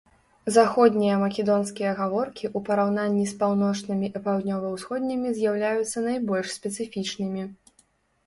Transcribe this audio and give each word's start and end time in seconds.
Заходнія 0.55 1.17
македонскія 1.23 1.89
гаворкі 1.99 2.45
ў 2.55 2.65
параўнанні 2.69 3.25
з 3.31 3.35
паўночнымі 3.43 4.07
і 4.19 4.21
паўднёва-ўсходнімі 4.27 5.33
з'яўляюцца 5.41 5.97
найбольш 6.07 6.47
спецыфічнымі. 6.57 7.43